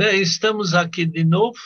[0.00, 1.58] Bem, estamos aqui de novo.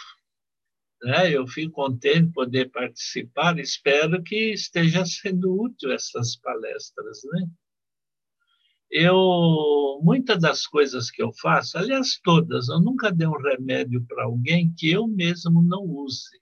[1.04, 1.30] Né?
[1.30, 3.60] Eu fico contente de poder participar.
[3.60, 7.20] Espero que esteja sendo útil essas palestras.
[7.33, 7.47] Né?
[8.91, 14.24] Eu, muitas das coisas que eu faço, aliás, todas, eu nunca dei um remédio para
[14.24, 16.36] alguém que eu mesmo não use.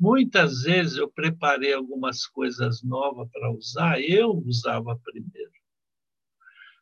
[0.00, 5.52] Muitas vezes eu preparei algumas coisas novas para usar, eu usava primeiro.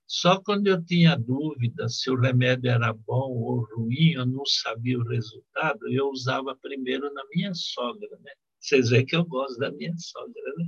[0.07, 4.99] Só quando eu tinha dúvida se o remédio era bom ou ruim, eu não sabia
[4.99, 8.33] o resultado, eu usava primeiro na minha sogra, né?
[8.61, 10.67] Vocês veem que eu gosto da minha sogra, né?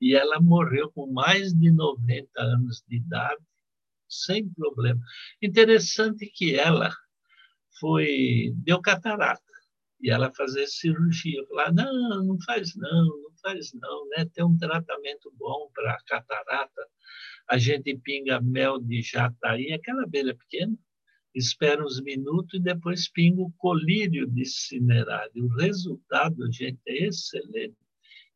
[0.00, 3.42] E ela morreu com mais de 90 anos de idade,
[4.08, 5.00] sem problema.
[5.40, 6.94] Interessante que ela
[7.80, 9.42] foi deu catarata
[10.00, 11.44] e ela fazer cirurgia.
[11.48, 14.24] Falar, não, não faz não, não faz não, né?
[14.32, 16.82] Tem um tratamento bom para catarata
[17.48, 20.76] a gente pinga mel de jataí, aquela abelha pequena,
[21.34, 25.44] espera uns minutos e depois pinga o colírio de cinerário.
[25.44, 27.76] O resultado, gente, é excelente.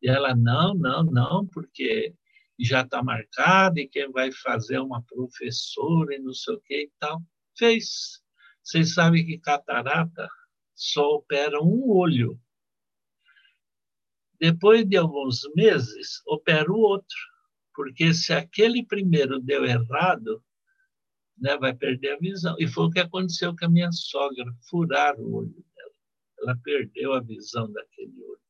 [0.01, 2.13] E ela, não, não, não, porque
[2.59, 6.83] já está marcado e quem vai fazer é uma professora e não sei o que
[6.83, 7.21] e tal.
[7.57, 8.21] Fez.
[8.63, 10.27] Vocês sabem que catarata
[10.75, 12.39] só opera um olho.
[14.39, 17.17] Depois de alguns meses, opera o outro
[17.77, 20.43] porque se aquele primeiro deu errado,
[21.37, 22.55] né, vai perder a visão.
[22.57, 25.91] E foi o que aconteceu com a minha sogra, furaram o olho dela.
[26.39, 28.41] Ela perdeu a visão daquele olho.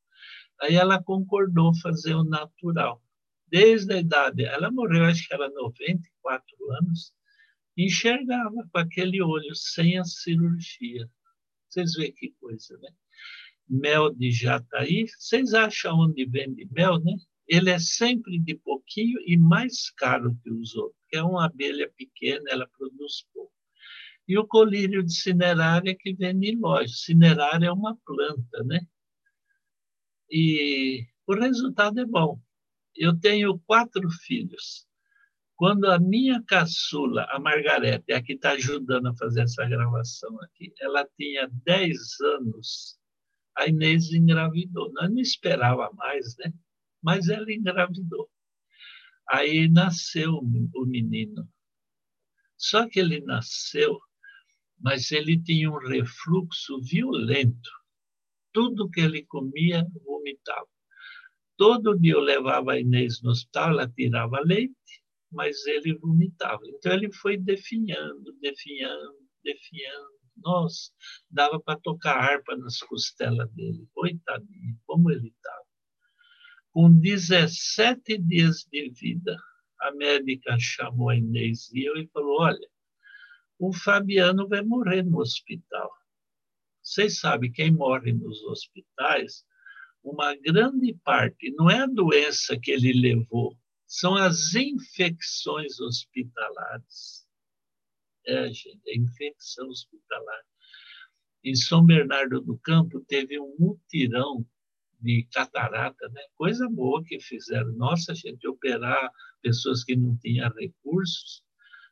[0.62, 3.04] Aí ela concordou fazer o natural.
[3.48, 7.14] Desde a idade, ela morreu, acho que era 94 anos,
[7.78, 11.10] enxergava com aquele olho, sem a cirurgia.
[11.68, 12.90] Vocês veem que coisa, né?
[13.70, 17.14] Mel de jataí, vocês acham onde vende mel, né?
[17.48, 21.90] ele é sempre de pouquinho e mais caro que os outros, porque é uma abelha
[21.96, 23.54] pequena, ela produz pouco.
[24.28, 26.94] E o colírio de cinerária que vende em loja.
[26.94, 28.82] Cinerária é uma planta, né?
[30.30, 32.38] E o resultado é bom.
[32.94, 34.86] Eu tenho quatro filhos.
[35.56, 40.38] Quando a minha caçula, a Margarete, é a que está ajudando a fazer essa gravação
[40.42, 41.98] aqui, ela tinha 10
[42.36, 43.00] anos,
[43.58, 44.92] a Inês engravidou.
[44.94, 46.54] Nós não esperava mais, né?
[47.02, 48.30] mas ela engravidou.
[49.30, 51.48] Aí nasceu o menino.
[52.58, 53.98] Só que ele nasceu,
[54.80, 57.70] mas ele tinha um refluxo violento.
[58.52, 60.68] Tudo que ele comia, vomitava.
[61.56, 66.62] Todo dia eu levava a Inês no hospital, ela tirava leite, mas ele vomitava.
[66.66, 70.18] Então ele foi definhando, definhando, definhando.
[70.38, 70.92] Nossa,
[71.30, 73.88] dava para tocar harpa nas costelas dele.
[73.94, 75.66] Coitadinho, como ele estava.
[76.72, 79.38] Com 17 dias de vida,
[79.82, 82.70] a médica chamou a Inês e eu e falou: Olha,
[83.60, 85.92] o Fabiano vai morrer no hospital.
[86.82, 89.44] Vocês sabem, quem morre nos hospitais,
[90.04, 97.27] uma grande parte, não é a doença que ele levou, são as infecções hospitalares.
[98.28, 100.42] É, é infecção hospitalar.
[101.44, 104.46] Em São Bernardo do Campo, teve um mutirão
[105.00, 106.22] de catarata, né?
[106.36, 107.72] coisa boa que fizeram.
[107.74, 109.12] Nossa, gente, operar
[109.42, 111.44] pessoas que não tinham recursos.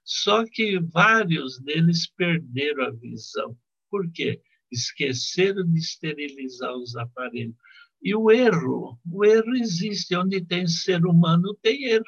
[0.03, 3.57] Só que vários deles perderam a visão.
[3.89, 4.41] Por quê?
[4.71, 7.55] Esqueceram de esterilizar os aparelhos.
[8.01, 10.15] E o erro, o erro existe.
[10.15, 12.03] Onde tem ser humano, tem erro.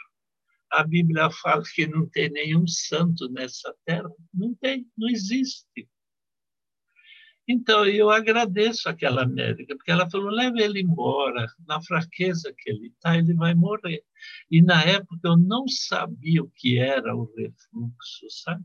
[0.77, 4.07] A Bíblia fala que não tem nenhum santo nessa terra.
[4.31, 5.89] Não tem, não existe.
[7.47, 12.89] Então, eu agradeço aquela médica, porque ela falou: leve ele embora, na fraqueza que ele
[12.89, 14.03] está, ele vai morrer.
[14.51, 18.63] E na época eu não sabia o que era o refluxo, sabe?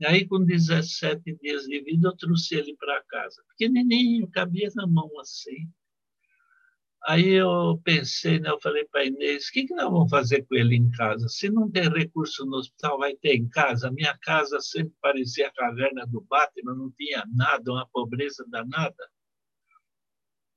[0.00, 3.40] E aí, com 17 dias de vida, eu trouxe ele para casa.
[3.50, 5.70] Pequenininho, cabia na mão assim.
[7.06, 10.42] Aí eu pensei, né, eu falei para a Inês, o que, que nós vamos fazer
[10.46, 11.28] com ele em casa?
[11.28, 13.88] Se não tem recurso no hospital, vai ter em casa.
[13.88, 19.10] A minha casa sempre parecia a caverna do Batman, não tinha nada, uma pobreza danada.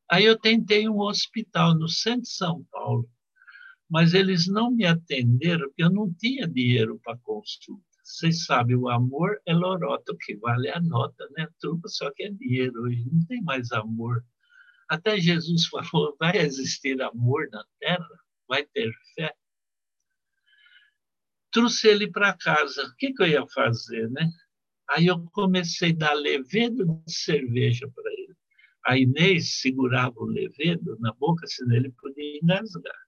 [0.09, 3.09] Aí eu tentei um hospital no centro de São Paulo,
[3.89, 7.83] mas eles não me atenderam porque eu não tinha dinheiro para consulta.
[8.05, 11.45] Vocês sabem, o amor é lorota, o que vale é a nota, né?
[11.59, 14.23] Tudo só que é dinheiro, hoje não tem mais amor.
[14.89, 18.07] Até Jesus falou: vai existir amor na terra?
[18.47, 19.33] Vai ter fé?
[21.51, 22.85] Trouxe ele para casa.
[22.85, 24.29] O que, que, eu ia fazer, né?
[24.89, 28.35] Aí eu comecei a dar levedo de cerveja para ele.
[28.85, 33.07] A Inês segurava o levedo na boca, senão ele podia engasgar.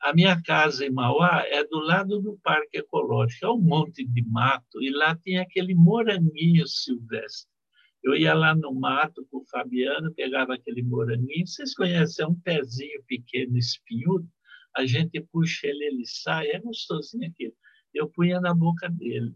[0.00, 4.22] A minha casa em Mauá é do lado do Parque Ecológico, é um monte de
[4.22, 7.50] mato, e lá tem aquele moranguinho silvestre.
[8.08, 11.46] Eu ia lá no mato com o Fabiano, pegava aquele moranguinho.
[11.46, 12.24] Vocês conhecem?
[12.24, 14.26] É um pezinho pequeno, espinhudo.
[14.74, 16.48] A gente puxa ele, ele sai.
[16.48, 17.52] É gostosinho aquilo.
[17.92, 19.34] Eu punha na boca dele.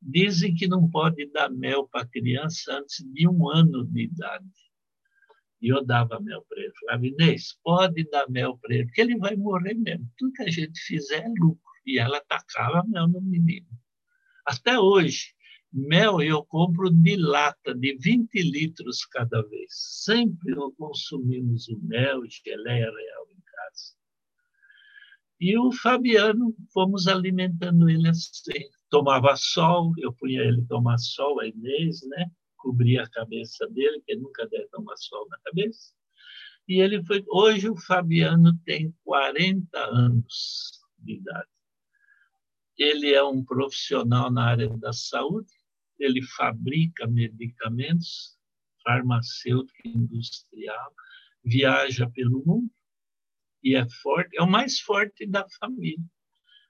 [0.00, 4.46] Dizem que não pode dar mel para criança antes de um ano de idade.
[5.60, 6.72] E eu dava mel para ele.
[6.78, 10.08] Falava, Inês, pode dar mel para ele, porque ele vai morrer mesmo.
[10.16, 11.60] Tudo que a gente fizer é lucro.
[11.84, 13.66] E ela tacava mel no menino.
[14.46, 15.34] Até hoje,
[15.72, 19.68] mel eu compro de lata, de 20 litros cada vez.
[19.70, 23.94] Sempre consumimos o mel, geleia real em casa.
[25.40, 28.70] E o Fabiano, fomos alimentando ele assim.
[28.88, 32.30] Tomava sol, eu punha ele tomar sol, a Inês, né?
[32.56, 35.92] Cobria a cabeça dele, que nunca deve tomar sol na cabeça.
[36.68, 37.24] E ele foi.
[37.28, 41.48] Hoje o Fabiano tem 40 anos de idade.
[42.78, 45.52] Ele é um profissional na área da saúde,
[45.98, 48.36] ele fabrica medicamentos,
[48.82, 50.94] farmacêutico industrial,
[51.44, 52.70] viaja pelo mundo
[53.62, 56.04] e é forte, é o mais forte da família.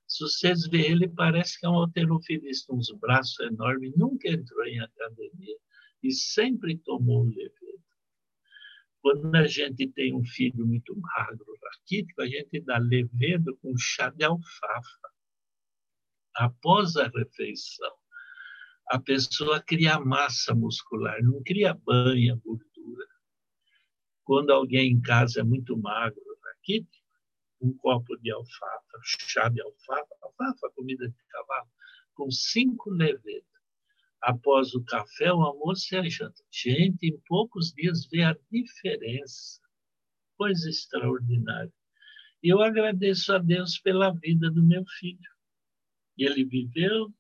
[0.06, 4.81] Se vocês verem ele, parece que é um alterofilista, uns braços enormes, nunca entrou em
[4.81, 5.56] academia
[6.02, 7.84] e sempre tomou levedo.
[9.00, 14.11] Quando a gente tem um filho muito magro, raquítico, a gente dá levedo com chá
[14.11, 15.11] de alfafa
[16.37, 17.93] após a refeição,
[18.88, 23.06] a pessoa cria massa muscular, não cria banha, gordura.
[24.25, 26.21] Quando alguém em casa é muito magro,
[26.55, 26.87] aqui,
[27.61, 31.69] um copo de alfafa, chá de alfafa, alfafa, comida de cavalo,
[32.15, 33.47] com cinco levedos.
[34.21, 36.43] Após o café, o almoço e a janta.
[36.50, 39.61] Gente, em poucos dias vê a diferença.
[40.37, 41.73] Coisa extraordinária.
[42.43, 45.37] Eu agradeço a Deus pela vida do meu filho
[46.25, 47.12] ele viveu,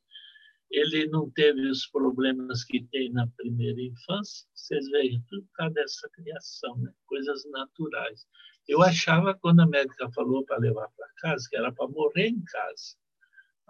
[0.70, 4.46] ele não teve os problemas que tem na primeira infância.
[4.54, 6.92] Vocês veem, tudo por causa dessa criação, né?
[7.06, 8.26] coisas naturais.
[8.66, 12.42] Eu achava, quando a médica falou para levar para casa, que era para morrer em
[12.42, 12.96] casa.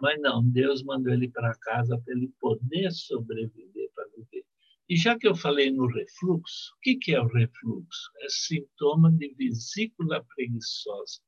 [0.00, 4.44] Mas não, Deus mandou ele para casa para ele poder sobreviver, para viver.
[4.88, 8.10] E já que eu falei no refluxo, o que, que é o refluxo?
[8.20, 11.20] É sintoma de vesícula preguiçosa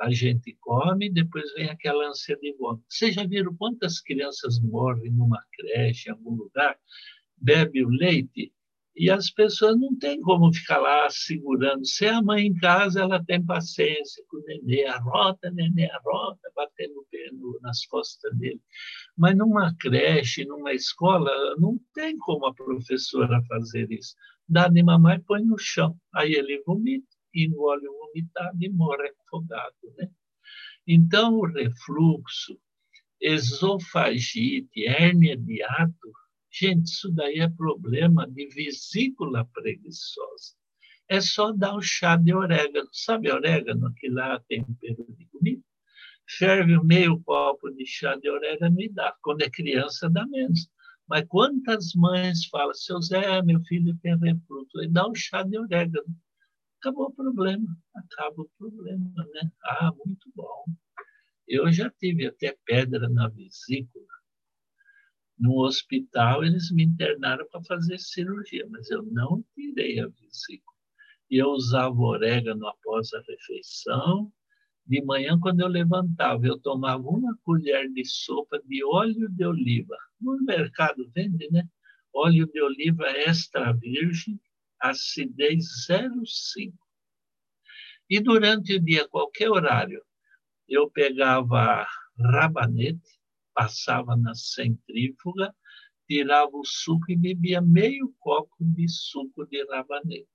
[0.00, 2.84] a gente come, depois vem aquela ânsia de vômito.
[2.88, 6.78] Vocês já viram quantas crianças morrem numa creche, em algum lugar,
[7.36, 8.52] bebe o leite
[8.96, 11.86] e as pessoas não têm como ficar lá segurando.
[11.86, 17.00] Se a mãe em casa, ela tem paciência com o nenê, arrota, nenê, arrota, batendo
[17.00, 17.30] o pé
[17.62, 18.60] nas costas dele.
[19.16, 24.14] Mas numa creche, numa escola, não tem como a professora fazer isso.
[24.48, 25.96] Dá de mamar e põe no chão.
[26.14, 29.74] Aí ele vomita engole o vomitado e morre afogado.
[29.96, 30.10] Né?
[30.86, 32.58] Então, o refluxo,
[33.20, 36.12] esofagite, hérnia de ato,
[36.50, 40.54] gente, isso daí é problema de vesícula preguiçosa.
[41.08, 42.88] É só dar o chá de orégano.
[42.92, 45.62] Sabe orégano, que lá tem tempero de comida?
[46.28, 49.14] Ferve meio copo de chá de orégano e dá.
[49.20, 50.70] Quando é criança, dá menos.
[51.08, 55.58] Mas quantas mães falam, seu Zé, meu filho tem refluxo, e dá um chá de
[55.58, 56.06] orégano
[56.80, 59.52] acabou o problema, acaba o problema, né?
[59.64, 60.64] Ah, muito bom.
[61.46, 64.06] Eu já tive até pedra na vesícula.
[65.38, 70.76] No hospital, eles me internaram para fazer cirurgia, mas eu não tirei a vesícula.
[71.30, 74.32] E eu usava orégano após a refeição.
[74.86, 79.96] De manhã, quando eu levantava, eu tomava uma colher de sopa de óleo de oliva.
[80.20, 81.68] No mercado vende, né?
[82.12, 84.40] Óleo de oliva extra virgem
[84.80, 86.72] acidez 0,5.
[88.08, 90.02] E durante o dia, qualquer horário,
[90.68, 91.86] eu pegava
[92.18, 93.20] rabanete,
[93.54, 95.54] passava na centrífuga,
[96.08, 100.28] tirava o suco e bebia meio copo de suco de rabanete.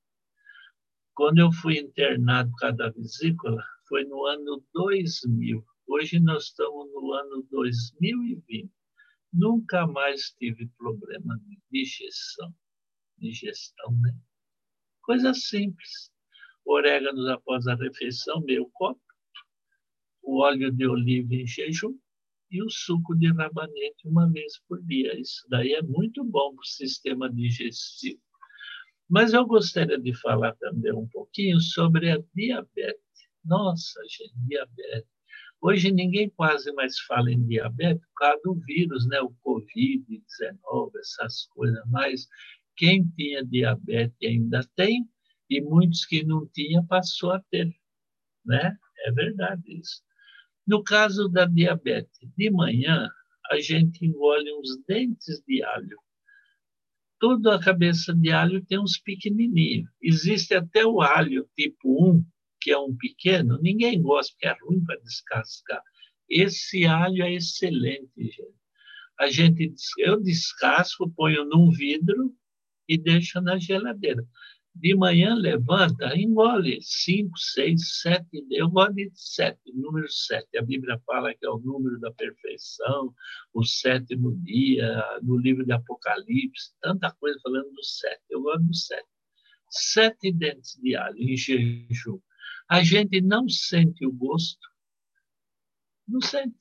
[1.14, 5.66] Quando eu fui internado por causa da vesícula, foi no ano 2000.
[5.88, 8.70] Hoje nós estamos no ano 2020.
[9.32, 12.54] Nunca mais tive problema de digestão.
[13.18, 14.14] Digestão, né?
[15.06, 16.12] Coisa simples.
[16.66, 19.00] Orégano após a refeição, meio copo.
[20.24, 21.96] O óleo de oliva em jejum
[22.50, 25.20] e o suco de rabanete uma vez por dia.
[25.20, 28.20] Isso daí é muito bom para o sistema digestivo.
[29.08, 33.30] Mas eu gostaria de falar também um pouquinho sobre a diabetes.
[33.44, 35.16] Nossa, gente, diabetes.
[35.62, 39.22] Hoje ninguém quase mais fala em diabetes por causa do vírus, né?
[39.22, 42.28] o Covid-19, essas coisas, mas
[42.76, 45.08] quem tinha diabetes ainda tem,
[45.50, 47.74] e muitos que não tinham passou a ter.
[48.46, 48.76] Né?
[49.06, 50.02] É verdade isso.
[50.68, 53.08] No caso da diabetes, de manhã,
[53.52, 55.98] a gente engole uns dentes de alho.
[57.20, 59.90] toda a cabeça de alho tem uns pequenininhos.
[60.02, 62.26] Existe até o alho tipo 1,
[62.60, 65.82] que é um pequeno, ninguém gosta, porque é ruim para descascar.
[66.30, 68.56] Esse alho é excelente, gente.
[69.20, 72.36] A gente, eu descasco, ponho num vidro
[72.88, 74.26] e deixo na geladeira.
[74.76, 78.46] De manhã levanta, engole cinco, seis, sete.
[78.52, 80.58] Eu gosto de sete, número sete.
[80.58, 83.14] A Bíblia fala que é o número da perfeição,
[83.54, 88.22] o sétimo dia, no livro de Apocalipse, tanta coisa falando do sete.
[88.30, 89.08] Eu gosto do sete.
[89.70, 92.20] Sete dentes de alho em jejum.
[92.70, 94.68] A gente não sente o gosto,
[96.06, 96.58] não sente.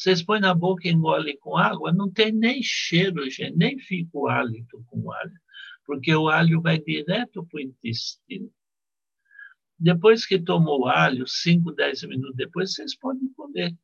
[0.00, 4.10] Vocês põem na boca e engolem com água, não tem nem cheiro, gente, nem fica
[4.14, 5.40] o hálito com alho
[5.90, 8.48] porque o alho vai direto para o intestino.
[9.76, 13.76] Depois que tomou o alho, 5, 10 minutos depois, vocês podem comer.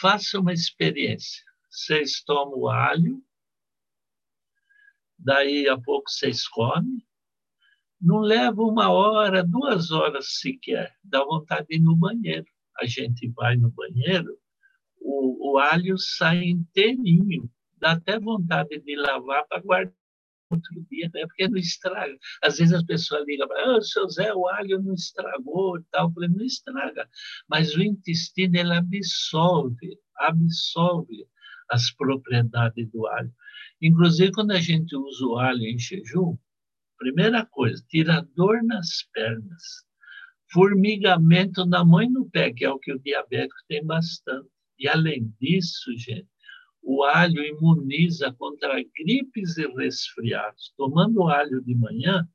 [0.00, 1.44] Faça uma experiência.
[1.68, 3.22] Vocês tomam o alho,
[5.18, 7.06] daí a pouco vocês comem.
[8.00, 10.96] Não leva uma hora, duas horas sequer.
[11.04, 12.46] Dá vontade de ir no banheiro.
[12.78, 14.39] A gente vai no banheiro,
[15.00, 17.50] o, o alho sai inteirinho.
[17.78, 19.94] Dá até vontade de lavar para guardar
[20.50, 21.26] outro dia, né?
[21.26, 22.16] porque não estraga.
[22.42, 26.08] Às vezes as pessoas ligam para ah, seu Zé, o alho não estragou e tal.
[26.08, 27.08] Eu falei, não estraga,
[27.48, 31.26] mas o intestino ele absorve, absorve
[31.70, 33.32] as propriedades do alho.
[33.80, 36.36] Inclusive, quando a gente usa o alho em jejum,
[36.98, 39.62] primeira coisa, tira dor nas pernas,
[40.52, 44.48] formigamento na mãe no pé, que é o que o diabético tem bastante.
[44.80, 46.26] E além disso, gente,
[46.82, 50.72] o alho imuniza contra gripes e resfriados.
[50.76, 52.26] Tomando alho de manhã,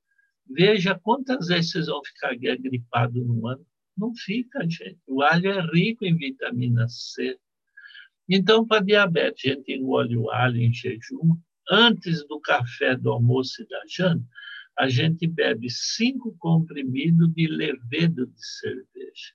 [0.47, 3.65] veja quantas vezes vocês vão ficar gripado no ano.
[3.97, 4.99] Não fica, gente.
[5.07, 7.39] O alho é rico em vitamina C.
[8.29, 11.35] Então, para diabetes, a gente engole o alho em jejum.
[11.69, 14.23] Antes do café, do almoço e da janta,
[14.77, 19.33] a gente bebe cinco comprimidos de levedo de cerveja.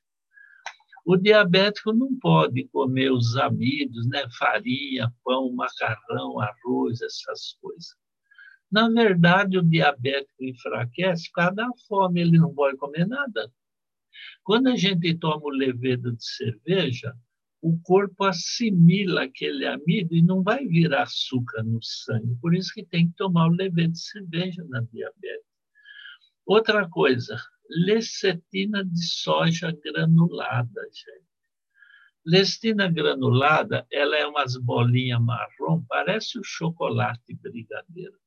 [1.11, 4.23] O diabético não pode comer os amidos, né?
[4.39, 7.97] farinha, pão, macarrão, arroz, essas coisas.
[8.71, 13.53] Na verdade, o diabético enfraquece por causa da fome, ele não pode comer nada.
[14.45, 17.13] Quando a gente toma o levedo de cerveja,
[17.61, 22.37] o corpo assimila aquele amido e não vai virar açúcar no sangue.
[22.41, 25.45] Por isso que tem que tomar o levedo de cerveja na diabetes.
[26.47, 27.37] Outra coisa,
[27.71, 31.31] lecetina de soja granulada, gente.
[32.27, 38.19] Lecitina granulada, ela é umas bolinhas marrom, parece o chocolate brigadeiro.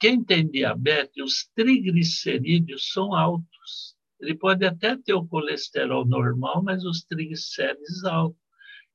[0.00, 3.96] Quem tem diabetes, os triglicerídeos são altos.
[4.20, 8.40] Ele pode até ter o colesterol normal, mas os triglicéridos altos.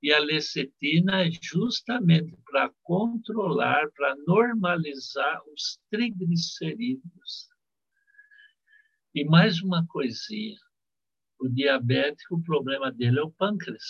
[0.04, 7.51] E a lecetina é justamente para controlar, para normalizar os triglicerídeos.
[9.14, 10.58] E mais uma coisinha:
[11.38, 13.84] o diabético, o problema dele é o pâncreas.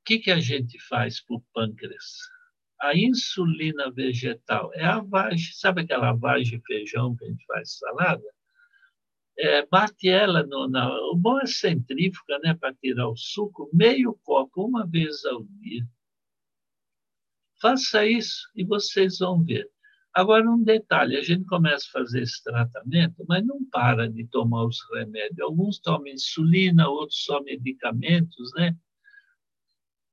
[0.00, 2.18] O que, que a gente faz para o pâncreas?
[2.80, 7.78] A insulina vegetal é a vagem, sabe aquela vagem de feijão que a gente faz
[7.78, 8.24] salada?
[9.38, 10.92] É, bate ela no, na.
[11.10, 15.86] O bom é centrífuga, né, para tirar o suco, meio copo, uma vez ao dia.
[17.58, 19.70] Faça isso e vocês vão ver.
[20.14, 24.64] Agora, um detalhe: a gente começa a fazer esse tratamento, mas não para de tomar
[24.66, 25.40] os remédios.
[25.40, 28.76] Alguns tomam insulina, outros só medicamentos, né?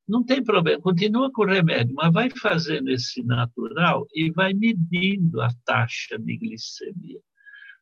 [0.07, 5.39] Não tem problema, continua com o remédio, mas vai fazendo esse natural e vai medindo
[5.39, 7.19] a taxa de glicemia.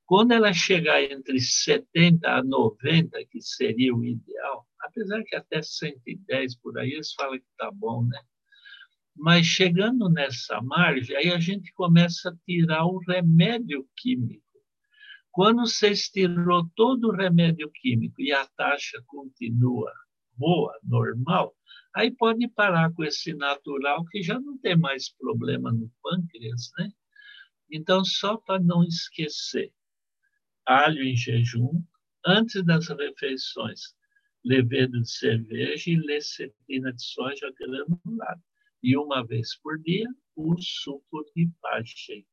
[0.05, 6.57] Quando ela chegar entre 70 a 90, que seria o ideal, apesar que até 110
[6.57, 8.19] por aí, eles falam que está bom, né?
[9.19, 14.45] Mas chegando nessa margem, aí a gente começa a tirar o remédio químico.
[15.31, 19.91] Quando você tirou todo o remédio químico e a taxa continua
[20.37, 21.55] boa, normal,
[21.95, 26.91] aí pode parar com esse natural que já não tem mais problema no pâncreas, né?
[27.71, 29.73] Então, só para não esquecer,
[30.63, 31.83] alho em jejum,
[32.23, 33.95] antes das refeições,
[34.45, 38.41] levedo de cerveja e lecetina de soja granulada
[38.83, 42.25] e uma vez por dia o suco de pagem.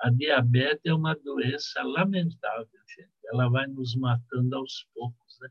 [0.00, 3.10] A diabetes é uma doença lamentável, gente.
[3.32, 5.48] Ela vai nos matando aos poucos, né?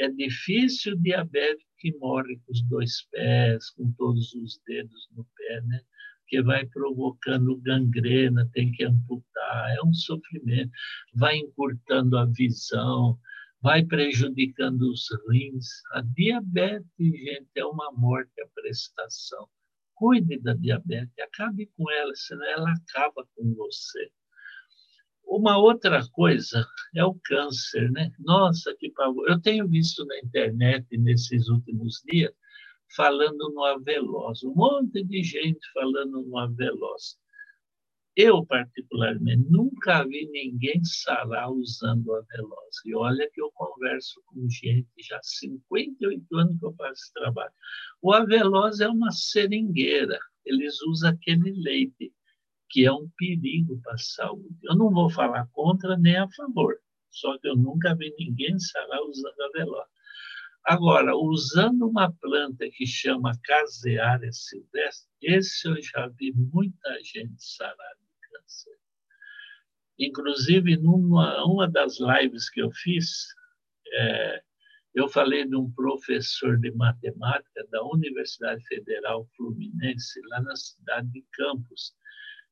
[0.00, 5.24] É difícil o diabético que morre com os dois pés, com todos os dedos no
[5.36, 5.80] pé, né?
[6.26, 10.70] Que vai provocando gangrena, tem que amputar, é um sofrimento.
[11.14, 13.18] Vai encurtando a visão,
[13.62, 15.66] vai prejudicando os rins.
[15.92, 19.48] A diabetes, gente, é uma morte à prestação.
[19.94, 24.10] cuide da diabetes, acabe com ela, senão ela acaba com você.
[25.24, 28.10] Uma outra coisa é o câncer, né?
[28.20, 29.28] Nossa, que pavor.
[29.28, 32.32] Eu tenho visto na internet nesses últimos dias
[32.96, 37.18] falando no Aveloz, um monte de gente falando no Aveloz.
[38.20, 42.84] Eu, particularmente, nunca vi ninguém sarar usando a Veloz.
[42.84, 47.12] E olha que eu converso com gente já há 58 anos que eu faço esse
[47.12, 47.52] trabalho.
[48.02, 50.18] O Aveloz é uma seringueira.
[50.44, 52.12] Eles usam aquele leite,
[52.68, 54.58] que é um perigo para a saúde.
[54.64, 56.76] Eu não vou falar contra nem a favor,
[57.10, 59.88] só que eu nunca vi ninguém sarar usando a Veloz.
[60.64, 67.94] Agora, usando uma planta que chama caseária silvestre, esse eu já vi muita gente sarar
[69.98, 73.26] Inclusive, numa uma das lives que eu fiz,
[73.92, 74.42] é,
[74.94, 81.24] eu falei de um professor de matemática da Universidade Federal Fluminense, lá na cidade de
[81.32, 81.92] Campos.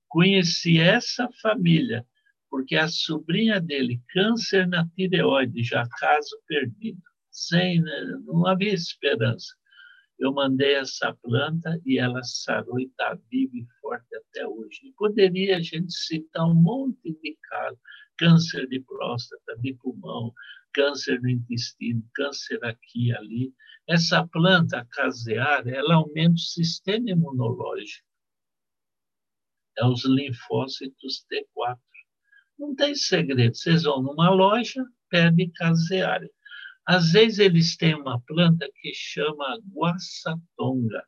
[0.08, 2.06] Conheci essa família,
[2.50, 9.54] porque a sobrinha dele, câncer na tireoide, já caso perdido, sem, né, não havia esperança
[10.18, 14.80] eu mandei essa planta e ela sarou e está viva e forte até hoje.
[14.84, 17.78] E poderia a gente citar um monte de casos:
[18.16, 20.32] câncer de próstata, de pulmão,
[20.72, 23.54] câncer no intestino, câncer aqui e ali.
[23.86, 28.06] Essa planta caseária, ela aumenta o sistema imunológico.
[29.78, 31.78] É os linfócitos T4.
[32.58, 33.54] Não tem segredo.
[33.54, 36.30] Vocês vão numa loja, pedem caseária.
[36.86, 41.04] Às vezes eles têm uma planta que chama guaçatonga.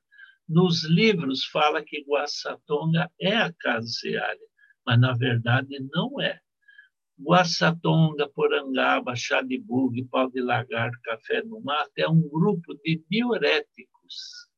[0.48, 4.48] Nos livros fala que guaçatonga é a caseária,
[4.84, 6.40] mas na verdade não é.
[7.20, 13.04] Guaçatonga, porangaba, chá de bug, pau de lagarto, café no mato é um grupo de
[13.08, 14.48] diuréticos.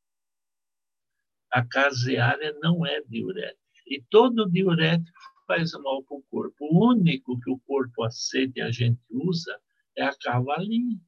[1.51, 3.61] A caseária não é diurética.
[3.87, 6.57] E todo diurético faz mal para o corpo.
[6.61, 9.61] O único que o corpo aceita e a gente usa
[9.97, 10.99] é a cavalinha.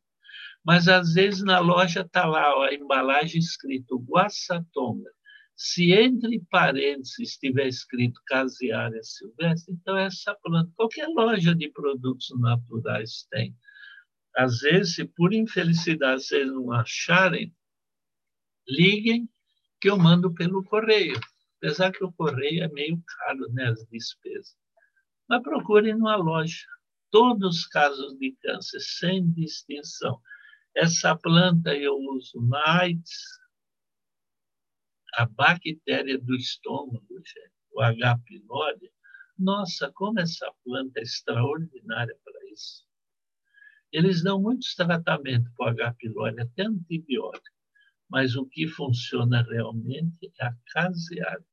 [0.64, 5.10] Mas às vezes na loja está lá a embalagem escrito Guaçatonga.
[5.56, 12.28] Se entre parênteses estiver escrito caseária silvestre, então é essa planta, qualquer loja de produtos
[12.40, 13.54] naturais tem.
[14.36, 17.54] Às vezes, se por infelicidade vocês não acharem,
[18.66, 19.28] liguem
[19.80, 21.20] que eu mando pelo correio.
[21.58, 24.56] Apesar que o correio é meio caro, né, as despesas.
[25.28, 26.66] Mas procurem numa loja.
[27.10, 30.18] Todos os casos de câncer, sem distinção.
[30.74, 32.98] Essa planta eu uso mais
[35.14, 38.18] a bactéria do estômago, gente, o H.
[38.24, 38.90] pylori.
[39.38, 42.86] Nossa, como essa planta é extraordinária para isso.
[43.92, 45.94] Eles dão muitos tratamentos para o H.
[45.98, 47.56] pylori, até antibiótico,
[48.08, 51.44] mas o que funciona realmente é a caseária.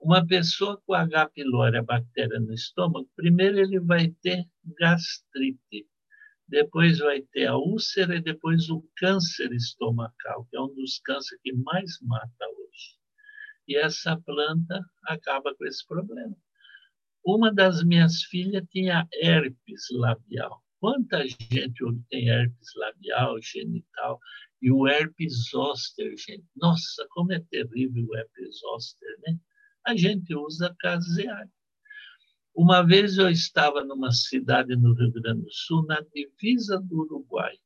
[0.00, 1.28] Uma pessoa com H.
[1.28, 5.86] pylori, a bactéria no estômago, primeiro ele vai ter gastrite,
[6.50, 11.40] depois vai ter a úlcera e depois o câncer estomacal, que é um dos cânceres
[11.42, 12.98] que mais mata hoje.
[13.68, 16.36] E essa planta acaba com esse problema.
[17.24, 20.60] Uma das minhas filhas tinha herpes labial.
[20.80, 24.18] Quanta gente hoje tem herpes labial, genital,
[24.60, 26.44] e o herpes zoster, gente.
[26.56, 29.38] Nossa, como é terrível o herpes zoster, né?
[29.86, 31.52] A gente usa caseário.
[32.62, 37.56] Uma vez eu estava numa cidade no Rio Grande do Sul, na divisa do Uruguai.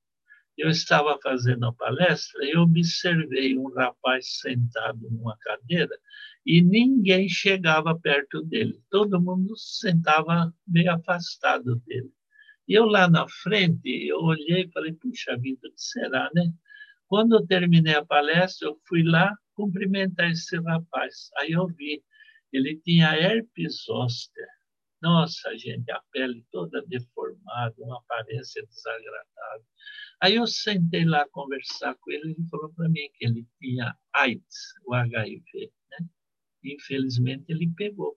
[0.57, 5.99] Eu estava fazendo a palestra e observei um rapaz sentado numa cadeira
[6.47, 8.81] e ninguém chegava perto dele.
[8.89, 12.13] Todo mundo sentava meio afastado dele.
[12.69, 16.53] E eu lá na frente, eu olhei e falei, puxa vida, o que será, né?
[17.09, 21.31] Quando eu terminei a palestra, eu fui lá cumprimentar esse rapaz.
[21.39, 22.01] Aí eu vi,
[22.53, 24.54] ele tinha herpes zoster.
[25.05, 29.67] Nossa, gente, a pele toda deformada, uma aparência desagradável.
[30.19, 34.73] Aí eu sentei lá conversar com ele, ele falou para mim que ele tinha AIDS,
[34.87, 35.71] o HIV.
[35.91, 36.09] Né?
[36.65, 38.17] Infelizmente, ele pegou.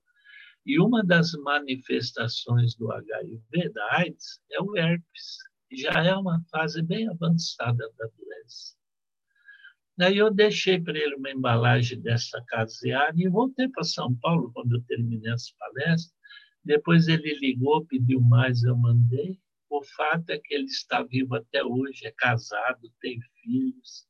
[0.65, 5.39] E uma das manifestações do HIV, da AIDS, é o herpes.
[5.69, 8.77] Já é uma fase bem avançada da doença.
[9.97, 14.77] Daí eu deixei para ele uma embalagem dessa caseária e voltei para São Paulo quando
[14.77, 16.16] eu terminei as palestras.
[16.67, 19.39] Depois ele ligou, pediu mais, eu mandei.
[19.69, 24.05] O fato é que ele está vivo até hoje, é casado, tem filhos.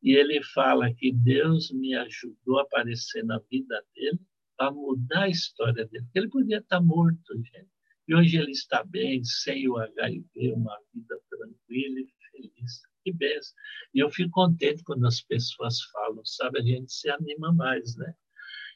[0.00, 4.20] E ele fala que Deus me ajudou a aparecer na vida dele
[4.56, 6.06] para mudar a história dele.
[6.14, 7.68] Ele podia estar morto, gente.
[8.06, 12.82] E hoje ele está bem, sem o HIV, uma vida tranquila e feliz.
[13.02, 13.56] que benção.
[13.92, 16.60] E eu fico contente quando as pessoas falam, sabe?
[16.60, 18.14] A gente se anima mais, né?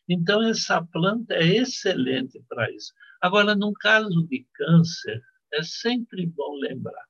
[0.09, 2.93] Então, essa planta é excelente para isso.
[3.21, 7.05] Agora, no caso de câncer, é sempre bom lembrar.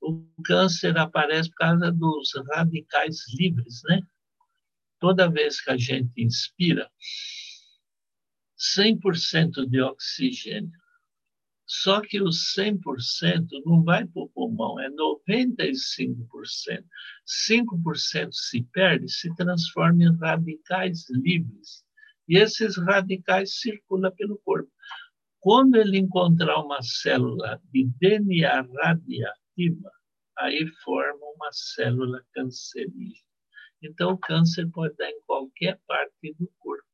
[0.00, 4.00] O câncer aparece por causa dos radicais livres, né?
[4.98, 6.90] Toda vez que a gente inspira,
[8.56, 10.72] 100% de oxigênio.
[11.68, 16.84] Só que os 100% não vai para o pulmão, é 95%.
[17.26, 21.84] 5% se perde, se transforma em radicais livres.
[22.28, 24.70] E esses radicais circulam pelo corpo.
[25.40, 29.90] Quando ele encontrar uma célula de DNA radiativa,
[30.38, 33.26] aí forma uma célula cancerígena.
[33.82, 36.84] Então, o câncer pode dar em qualquer parte do corpo.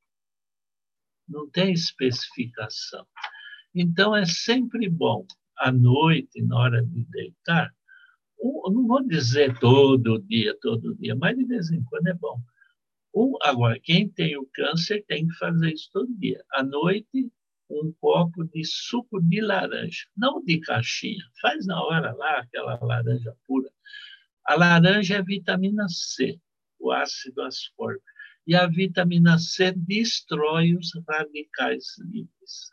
[1.28, 3.06] Não tem especificação.
[3.74, 7.72] Então, é sempre bom, à noite, na hora de deitar,
[8.42, 12.40] não vou dizer todo dia, todo dia, mas de vez em quando é bom.
[13.42, 16.42] Agora, quem tem o câncer tem que fazer isso todo dia.
[16.52, 17.30] À noite,
[17.70, 23.34] um copo de suco de laranja, não de caixinha, faz na hora lá aquela laranja
[23.46, 23.70] pura.
[24.44, 26.38] A laranja é vitamina C,
[26.78, 28.04] o ácido ascórbico,
[28.46, 32.72] e a vitamina C destrói os radicais livres.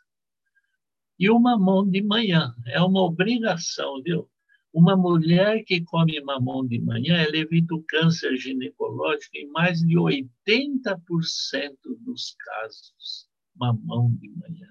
[1.18, 4.28] E o mamão de manhã é uma obrigação, viu?
[4.72, 9.96] Uma mulher que come mamão de manhã, ela evita o câncer ginecológico em mais de
[9.96, 13.28] 80% dos casos.
[13.56, 14.68] Mamão de manhã.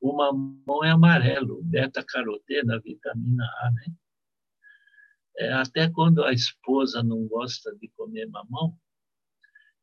[0.00, 3.86] O mamão é amarelo, beta-carotena, vitamina A, né?
[5.38, 8.76] É, até quando a esposa não gosta de comer mamão,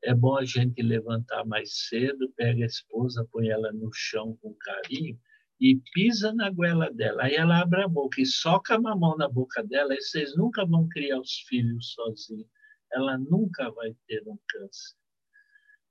[0.03, 4.53] é bom a gente levantar mais cedo, pega a esposa, põe ela no chão com
[4.53, 5.19] carinho
[5.59, 7.23] e pisa na goela dela.
[7.23, 10.65] Aí ela abre a boca e soca a mamão na boca dela, e vocês nunca
[10.65, 12.47] vão criar os filhos sozinhos.
[12.91, 14.95] Ela nunca vai ter um câncer.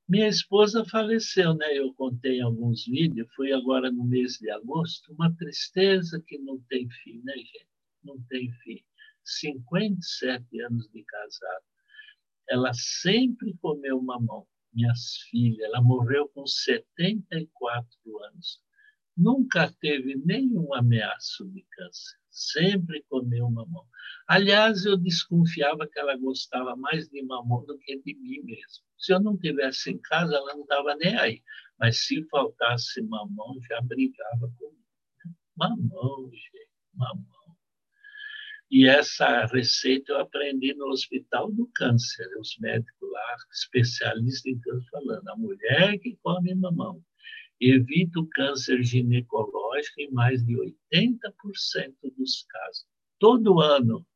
[0.06, 1.78] Minha esposa faleceu, né?
[1.78, 6.60] Eu contei em alguns vídeos, foi agora no mês de agosto, uma tristeza que não
[6.68, 7.68] tem fim, né, gente?
[8.02, 8.84] Não tem fim.
[9.24, 11.64] 57 anos de casado.
[12.50, 15.60] Ela sempre comeu mamão, minhas filhas.
[15.60, 17.88] Ela morreu com 74
[18.24, 18.60] anos.
[19.16, 22.18] Nunca teve nenhum ameaço de câncer.
[22.30, 23.86] Sempre comeu mamão.
[24.26, 28.84] Aliás, eu desconfiava que ela gostava mais de mamão do que de mim mesmo.
[28.98, 31.42] Se eu não tivesse em casa, ela não estava nem aí.
[31.78, 34.82] Mas se faltasse mamão, já brigava comigo.
[35.56, 37.24] Mamão, gente, mamão.
[38.68, 42.26] E essa receita eu aprendi no Hospital do Câncer.
[42.40, 47.00] Os médicos lá, especialistas em câncer, falando: a mulher que come mamão
[47.60, 52.84] evita o câncer ginecológico em mais de 80% dos casos.
[53.18, 54.06] Todo ano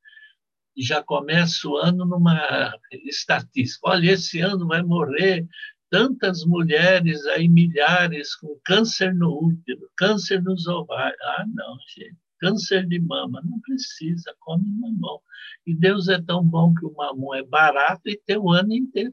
[0.76, 2.72] já começa o ano numa
[3.04, 3.88] estatística.
[3.88, 5.46] Olha, esse ano vai morrer
[5.90, 11.20] tantas mulheres aí, milhares, com câncer no útero, câncer nos ovários.
[11.22, 12.16] Ah, não, gente.
[12.38, 15.20] Câncer de mama, não precisa, come mamão.
[15.66, 19.12] E Deus é tão bom que o mamão é barato e tem o ano inteiro.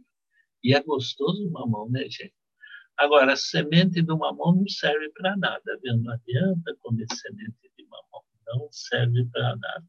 [0.63, 2.33] E é gostoso o mamão, né, gente?
[2.97, 5.97] Agora, a semente do mamão não serve para nada, viu?
[5.97, 9.85] Não adianta comer semente de mamão, não serve para nada.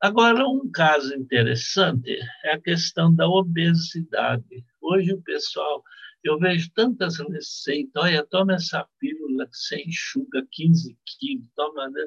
[0.00, 4.64] Agora, um caso interessante é a questão da obesidade.
[4.80, 5.82] Hoje o pessoal,
[6.22, 11.88] eu vejo tantas receitas, olha, toma essa pílula que você enxuga 15 quilos, toma...
[11.90, 12.06] Né?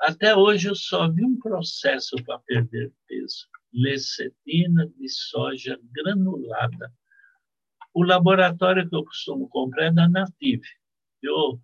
[0.00, 6.92] Até hoje eu só vi um processo para perder peso, lecetina de soja granulada.
[7.92, 10.66] O laboratório que eu costumo comprar é da Native.
[11.22, 11.60] Eu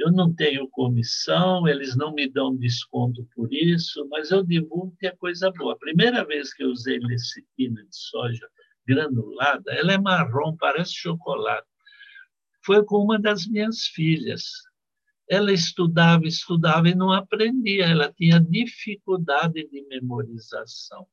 [0.00, 5.06] eu não tenho comissão, eles não me dão desconto por isso, mas eu divulgo que
[5.06, 5.74] é coisa boa.
[5.74, 8.48] A primeira vez que eu usei lecitina de soja
[8.86, 11.66] granulada, ela é marrom, parece chocolate.
[12.64, 14.44] Foi com uma das minhas filhas.
[15.28, 21.06] Ela estudava, estudava e não aprendia, ela tinha dificuldade de memorização.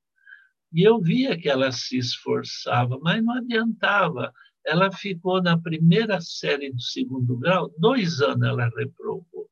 [0.73, 4.33] E eu via que ela se esforçava, mas não adiantava
[4.67, 9.49] ela ficou na primeira série do segundo grau, dois anos ela reprovou.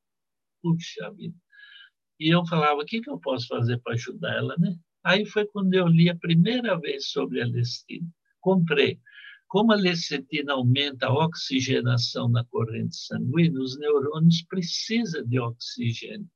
[0.62, 1.36] Puxa vida.
[2.19, 4.75] E eu falava, o que, que eu posso fazer para ajudar ela, né?
[5.06, 8.08] Aí foi quando eu li a primeira vez sobre a lecitina.
[8.41, 8.99] Comprei.
[9.47, 16.28] Como a lecitina aumenta a oxigenação na corrente sanguínea, os neurônios precisam de oxigênio.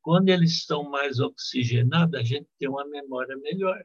[0.00, 3.84] Quando eles estão mais oxigenados, a gente tem uma memória melhor.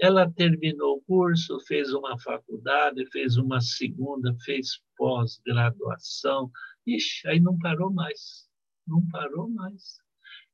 [0.00, 6.50] Ela terminou o curso, fez uma faculdade, fez uma segunda, fez pós-graduação.
[6.86, 8.48] Ixi, aí não parou mais.
[8.86, 9.98] Não parou mais.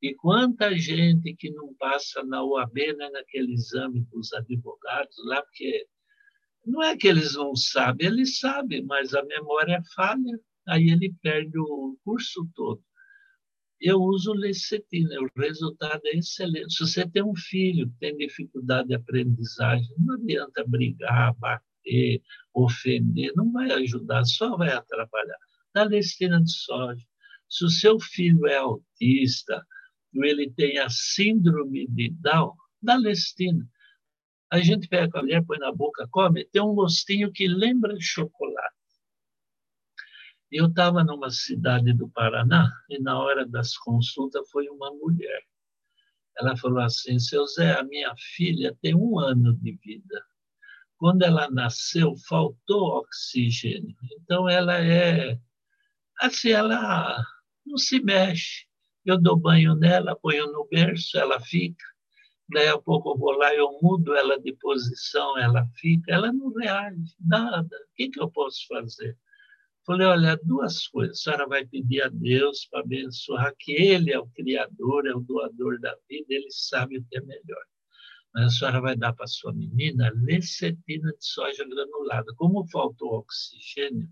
[0.02, 5.86] E quanta gente que não passa na UAB, né, naquele exame dos advogados lá, porque
[6.66, 11.14] não é que eles não sabem, eles sabem, mas a memória é falha, aí ele
[11.22, 12.82] perde o curso todo.
[13.80, 16.74] Eu uso lecetina, o resultado é excelente.
[16.74, 22.22] Se você tem um filho que tem dificuldade de aprendizagem, não adianta brigar, bater,
[22.54, 25.38] ofender, não vai ajudar, só vai atrapalhar.
[25.74, 27.04] Dá lecitina de soja.
[27.48, 29.62] Se o seu filho é autista,
[30.14, 33.68] ou ele tem a síndrome de Down, dá lestina.
[34.50, 38.75] A gente pega a colher, põe na boca, come, tem um gostinho que lembra chocolate.
[40.50, 45.42] Eu estava numa cidade do Paraná e na hora das consultas foi uma mulher.
[46.38, 50.24] Ela falou assim: Seu Zé, a minha filha tem um ano de vida.
[50.98, 53.96] Quando ela nasceu, faltou oxigênio.
[54.12, 55.38] Então ela é
[56.20, 57.22] assim, ela
[57.64, 58.66] não se mexe.
[59.04, 61.84] Eu dou banho nela, ponho no berço, ela fica.
[62.48, 66.52] Daí a pouco eu vou lá, eu mudo ela de posição, ela fica, ela não
[66.54, 67.76] reage, nada.
[67.76, 69.18] O que, que eu posso fazer?
[69.86, 71.20] Falei, olha, duas coisas.
[71.20, 75.20] A senhora vai pedir a Deus para abençoar, que Ele é o Criador, é o
[75.20, 77.62] doador da vida, Ele sabe o que é melhor.
[78.34, 82.34] Mas a senhora vai dar para sua menina lecetina de soja granulada.
[82.34, 84.08] Como faltou oxigênio,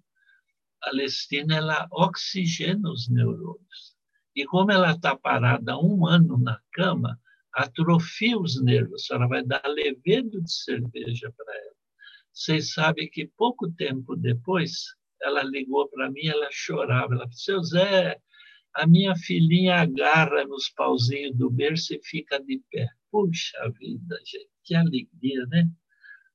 [0.85, 3.97] a lecitina ela oxigena os neurônios.
[4.37, 7.21] E como ela está parada um ano na cama,
[7.53, 9.03] atrofia os nervos.
[9.03, 11.75] A senhora vai dar levedo de cerveja para ela.
[12.33, 17.15] Vocês sabem que pouco tempo depois, ela ligou para mim, ela chorava.
[17.15, 18.21] Ela disse, seu Zé,
[18.75, 22.89] a minha filhinha agarra nos pauzinhos do berço e fica de pé.
[23.11, 25.71] Puxa vida, gente, que alegria, né?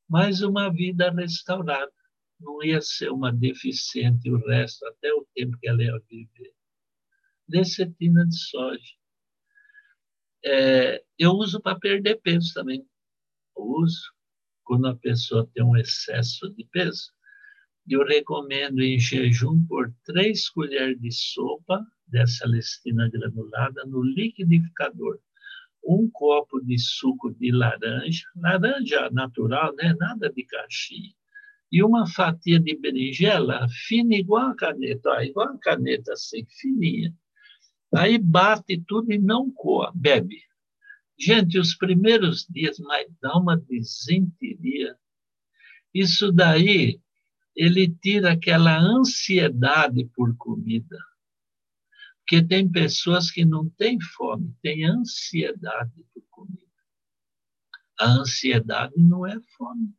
[0.07, 1.91] Mais uma vida restaurada.
[2.39, 6.53] Não ia ser uma deficiente o resto, até o tempo que ela ia viver.
[7.47, 8.93] Lecetina de soja.
[10.43, 12.87] É, eu uso para perder peso também.
[13.57, 14.13] Eu uso
[14.63, 17.11] quando a pessoa tem um excesso de peso.
[17.87, 25.19] Eu recomendo em jejum por três colheres de sopa dessa lestina granulada no liquidificador.
[25.83, 29.95] Um copo de suco de laranja, laranja natural, né?
[29.97, 31.13] nada de caixinha.
[31.71, 37.13] E uma fatia de berinjela fina igual a caneta, ó, igual a caneta assim, fininha.
[37.95, 40.41] Aí bate tudo e não coa, bebe.
[41.17, 44.95] Gente, os primeiros dias, mas dá uma desinteria.
[45.93, 46.99] Isso daí,
[47.55, 50.97] ele tira aquela ansiedade por comida.
[52.19, 56.69] Porque tem pessoas que não têm fome, têm ansiedade por comida.
[57.99, 59.93] A ansiedade não é fome.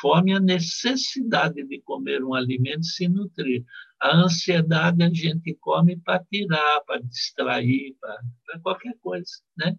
[0.00, 3.64] Fome é a necessidade de comer um alimento e se nutrir.
[4.00, 9.76] A ansiedade a gente come para tirar, para distrair, para qualquer coisa, né?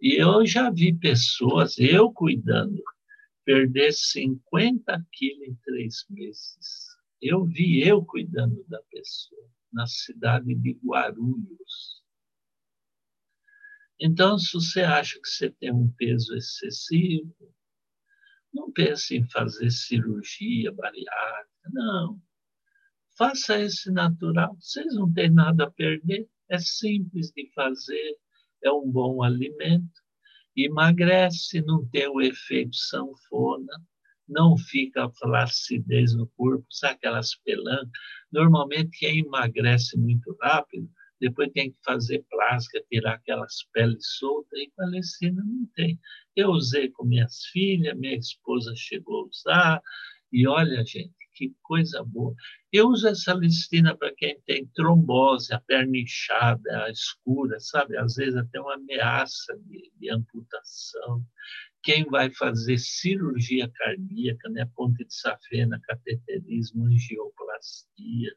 [0.00, 2.82] E eu já vi pessoas, eu cuidando,
[3.44, 6.86] perder 50 quilos em três meses.
[7.20, 12.02] Eu vi eu cuidando da pessoa, na cidade de Guarulhos.
[14.00, 17.54] Então, se você acha que você tem um peso excessivo,
[18.52, 22.20] não pense em fazer cirurgia bariátrica, não.
[23.16, 24.56] Faça esse natural.
[24.60, 26.28] Vocês não têm nada a perder.
[26.48, 28.18] É simples de fazer,
[28.62, 30.03] é um bom alimento.
[30.56, 33.72] Emagrece, não tem o efeito sanfona,
[34.28, 37.90] não fica flacidez no corpo, sabe aquelas pelancas?
[38.32, 40.88] Normalmente, quem emagrece muito rápido
[41.20, 45.98] depois tem que fazer plástica, tirar aquelas peles soltas, e Palestina não tem.
[46.36, 49.82] Eu usei com minhas filhas, minha esposa chegou a usar,
[50.32, 52.34] e olha, gente, que coisa boa.
[52.72, 57.96] Eu uso essa listina para quem tem trombose, a perna inchada, a escura, sabe?
[57.96, 61.24] Às vezes até uma ameaça de, de amputação.
[61.82, 64.64] Quem vai fazer cirurgia cardíaca, né?
[64.74, 68.34] ponte de safena, cateterismo, angioplastia,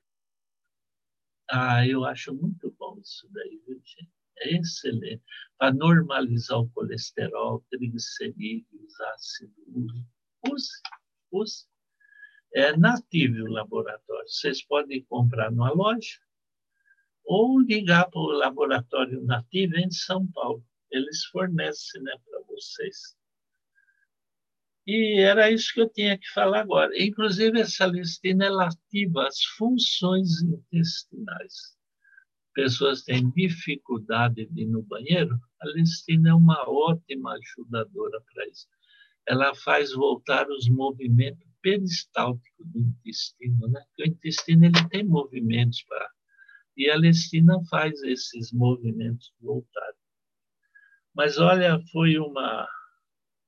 [1.49, 4.11] ah, eu acho muito bom isso daí, viu, gente?
[4.39, 5.23] É excelente.
[5.57, 10.07] Para normalizar o colesterol, triglicerídeos, ácido úrico.
[10.51, 10.69] Use,
[11.31, 11.65] use.
[12.57, 14.27] É nativo o laboratório.
[14.27, 16.17] Vocês podem comprar numa loja
[17.23, 20.65] ou ligar para o laboratório nativo em São Paulo.
[20.89, 23.15] Eles fornecem né, para vocês.
[24.87, 26.91] E era isso que eu tinha que falar agora.
[26.99, 31.77] Inclusive, essa listina ela ativa as funções intestinais.
[32.55, 38.67] Pessoas têm dificuldade de ir no banheiro, a listina é uma ótima ajudadora para isso.
[39.27, 43.83] Ela faz voltar os movimentos peristálticos do intestino, né?
[43.87, 46.09] Porque o intestino ele tem movimentos para
[46.75, 49.99] E a Lestina faz esses movimentos voltados.
[51.15, 52.67] Mas olha, foi uma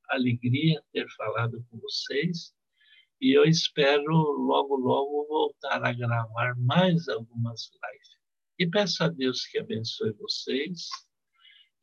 [0.10, 2.54] alegria ter falado com vocês
[3.22, 8.18] e eu espero logo, logo voltar a gravar mais algumas lives.
[8.58, 10.88] E peço a Deus que abençoe vocês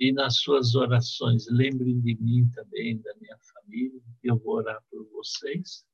[0.01, 5.07] e nas suas orações lembrem de mim também, da minha família, eu vou orar por
[5.11, 5.85] vocês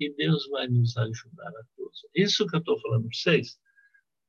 [0.00, 2.06] e Deus vai nos ajudar a todos.
[2.14, 3.58] Isso que eu estou falando para vocês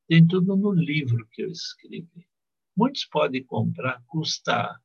[0.07, 2.27] tem tudo no livro que eu escrevi.
[2.75, 4.77] Muitos podem comprar, custa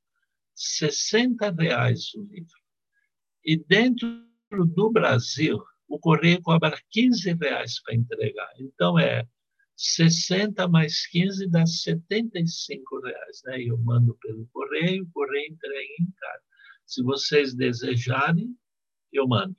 [0.54, 2.58] 60 reais o livro.
[3.44, 8.52] E dentro do Brasil, o correio cobra 15 reais para entregar.
[8.58, 9.26] Então, é
[9.76, 13.42] 60 mais 15 dá 75 reais.
[13.44, 13.62] Né?
[13.62, 16.42] Eu mando pelo correio, o correio entrega em casa.
[16.86, 18.56] Se vocês desejarem,
[19.12, 19.56] eu mando.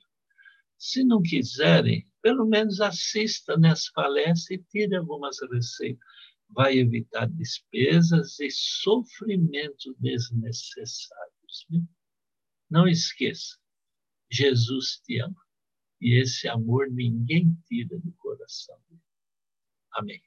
[0.78, 6.06] Se não quiserem, pelo menos assista nessa palestra e tire algumas receitas.
[6.50, 11.66] Vai evitar despesas e sofrimentos desnecessários.
[11.68, 11.82] Viu?
[12.70, 13.58] Não esqueça,
[14.30, 15.42] Jesus te ama.
[16.00, 18.78] E esse amor ninguém tira do coração.
[19.92, 20.22] Amém.